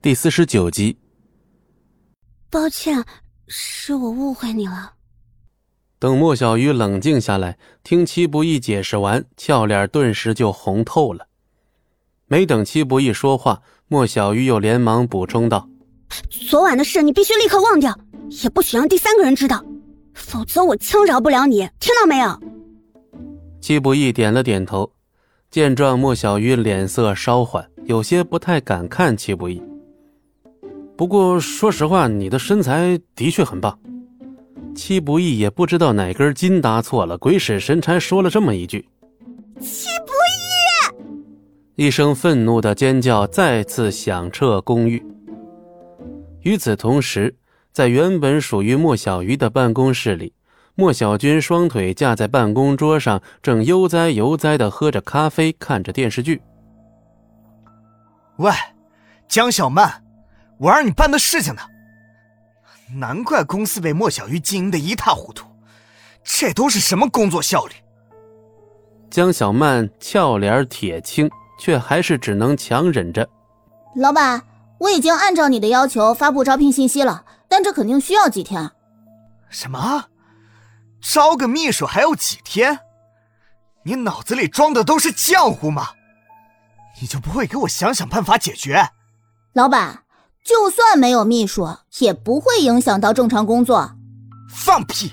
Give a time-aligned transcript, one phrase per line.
[0.00, 0.96] 第四十九集。
[2.48, 3.04] 抱歉，
[3.48, 4.92] 是我误会你了。
[5.98, 11.26] 等莫小鱼冷静下来，听戚不义解释完，俏脸顿时就红透了。
[12.28, 15.68] 没等戚不义说话，莫小鱼又连忙补充道
[16.48, 17.98] ：“昨晚的事你必须立刻忘掉，
[18.44, 19.64] 也不许让第三个人知道，
[20.14, 22.40] 否则我轻饶不了你，听到没有？”
[23.60, 24.92] 戚不义点了点头。
[25.50, 29.60] 见状，莫小鱼脸色稍缓，有些不太敢看戚不义。
[30.98, 33.78] 不过说实话，你的身材的确很棒。
[34.74, 38.84] 戚不义也不知道哪根筋搭错了，鬼使神差说了这么一句。
[39.60, 40.12] 戚不
[41.76, 41.86] 义！
[41.86, 45.00] 一声愤怒的尖叫再次响彻公寓。
[46.40, 47.32] 与此同时，
[47.72, 50.32] 在原本属于莫小鱼的办公室里，
[50.74, 56.42] 莫小军双腿架在办公桌上，正悠哉悠哉的喝着咖啡，看着电视剧。
[58.38, 58.50] 喂，
[59.28, 60.07] 江小曼。
[60.58, 61.62] 我让你办的事情呢？
[62.90, 65.46] 难怪公司被莫小鱼经营的一塌糊涂，
[66.24, 67.74] 这都是什么工作效率？
[69.10, 73.28] 江小曼俏脸铁青，却还是只能强忍着。
[73.94, 74.42] 老板，
[74.78, 78.70] 我已经按照你的要求发布招聘信息了，但这肯定需要几天。
[79.50, 80.06] 什么？
[81.00, 82.80] 招个秘书还要几天？
[83.84, 85.90] 你脑子里装的都是浆糊吗？
[87.00, 88.88] 你就不会给我想想办法解决？
[89.52, 90.02] 老板。
[90.48, 91.68] 就算没有秘书，
[91.98, 93.92] 也不会影响到正常工作。
[94.48, 95.12] 放屁！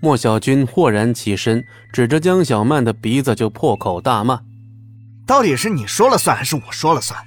[0.00, 4.40] 莫小军豁然起身，指着江小曼的鼻子就破口大骂
[5.28, 7.22] ：“到底是你说了算，还是我说了算？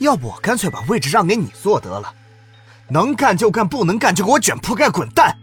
[0.00, 2.12] 要不我干脆把位置让给你坐得了，
[2.88, 5.38] 能干就干，不能干就给我卷铺盖滚蛋！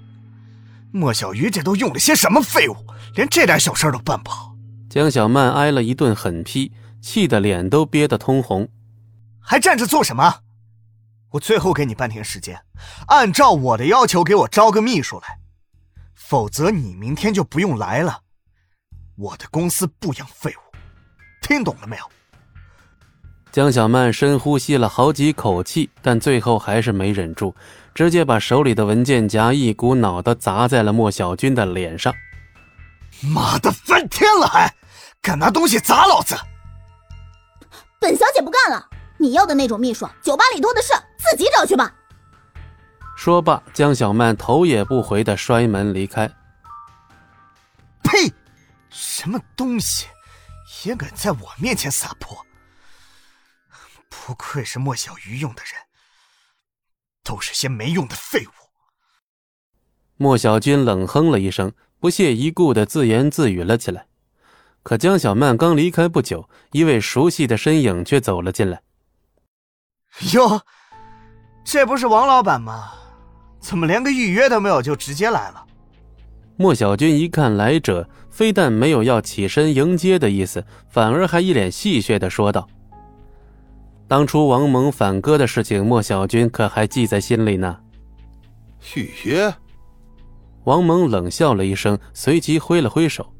[0.91, 2.75] 莫小鱼这都用了些什么废物，
[3.15, 4.53] 连这点小事都办不好。”
[4.91, 8.67] 江小曼挨了一顿狠批，气得脸都憋得通红，
[9.39, 10.39] 还站着做什么？
[11.31, 12.59] 我最后给你半天时间，
[13.07, 15.37] 按照我的要求给我招个秘书来，
[16.15, 18.21] 否则你明天就不用来了。
[19.15, 20.77] 我的公司不养废物，
[21.41, 22.03] 听懂了没有？
[23.51, 27.55] 江小曼深呼吸了好几口气，但最后还是没忍住，
[27.93, 32.13] 直接把手里的文件夹一股脑的砸在了莫小军的脸上。
[33.21, 34.73] 妈的，翻天了还
[35.21, 36.35] 敢拿东西砸老子！
[37.99, 38.88] 本小姐不干了。
[39.19, 41.93] 你要的那种秘书，酒吧里多的是，自己找去吧。
[43.17, 46.25] 说罢，江小曼头也不回的摔门离开。
[48.01, 48.33] 呸！
[48.89, 50.07] 什么东西，
[50.85, 52.45] 也敢在我面前撒泼？
[54.07, 55.73] 不愧是莫小鱼用的人，
[57.23, 58.51] 都是些没用的废物。
[60.15, 64.07] 莫小军冷哼了一声，不屑一顾的自言自语了起来。
[64.81, 68.81] 可江小曼刚离开不久，一位熟悉的身影却走了进来。
[70.33, 70.61] 哟，
[71.63, 72.91] 这不是王老板吗？
[73.59, 75.65] 怎么连个预约都没有就直接来了？
[76.57, 82.67] 莫小军一看来者，非但没有要起身迎接的意思，反而还一脸戏谑的说道
[84.07, 87.77] ：“当初王蒙反戈的事情，莫小军可还记在心里呢。”
[88.95, 89.53] 预约？
[90.65, 93.33] 王蒙冷笑了一声，随即挥了挥手。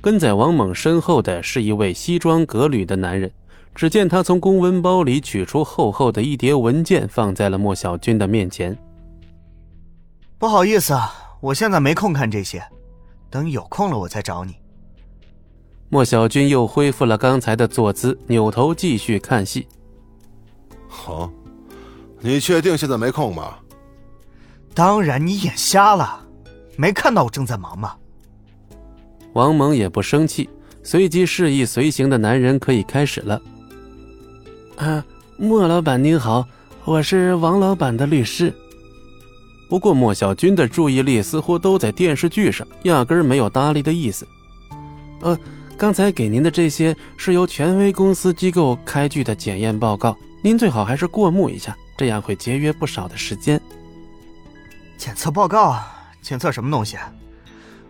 [0.00, 3.30] 跟在王猛身后的是一位西装革履的男人。
[3.78, 8.76] 只见他从公文包里取出厚厚的一叠文件，放在了莫小军的面前。
[10.36, 12.60] 不好意思啊，我现在没空看这些，
[13.30, 14.56] 等有空了我再找你。
[15.90, 19.68] 莫小军又恢复了刚才的坐姿，扭头继续看戏。
[20.88, 21.30] 好，
[22.18, 23.58] 你确定现在没空吗？
[24.74, 26.26] 当然，你眼瞎了，
[26.76, 27.94] 没看到我正在忙吗？
[29.34, 30.50] 王蒙也不生气，
[30.82, 33.40] 随即示意随行的男人可以开始了。
[34.78, 35.04] 啊，
[35.36, 36.46] 莫老板您好，
[36.84, 38.54] 我是王老板的律师。
[39.68, 44.24] 不过莫小军的注意力似乎都在电视剧上，压根儿没有搭理的意思。
[45.22, 45.36] 呃，
[45.76, 53.60] 刚才给您的这些是由权威公司机构开具的检验报告，您最好还是过目一下，这样会节约不少的时间。
[54.96, 55.76] 检测报告？
[56.22, 56.96] 检测什么东西？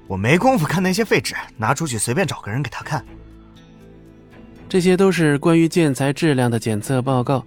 [0.07, 3.05] 我没工夫看那些废纸，拿出去随便找个人给他看。
[4.69, 7.43] 这些都是关于建材质量的检测报告，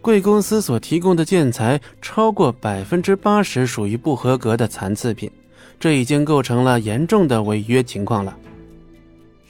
[0.00, 5.30] 贵公司所提供的建材超过百分之八十属于不合格的残次品，
[5.78, 8.34] 这已经构成了严重的违约情况了。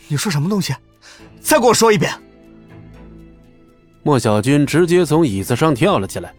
[0.08, 0.74] 你说什么东西？
[1.40, 2.12] 再给我说一遍！
[4.02, 6.32] 莫小军直接从椅子上跳了起来，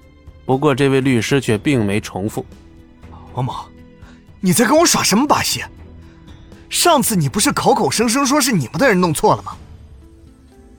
[0.46, 2.46] 不过这位律师却并没重复。
[3.34, 3.54] 王某，
[4.42, 5.64] 你在跟我耍什么把戏？
[6.70, 9.56] 上次你不是口口声声说是你们的人弄错了吗？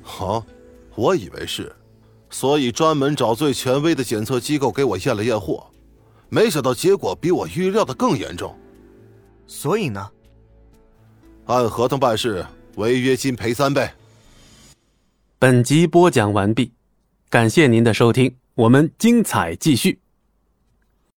[0.08, 0.44] 好，
[0.96, 1.70] 我以为是，
[2.30, 5.66] 所以专门找最权威的检测机构给我验了验货，
[6.30, 8.56] 没想到结果比我预料的更严重。
[9.46, 10.10] 所以呢？
[11.44, 12.44] 按合同办事，
[12.76, 13.88] 违约金赔三倍。
[15.38, 16.72] 本集播讲完毕，
[17.28, 20.00] 感谢您的收听，我们精彩继续。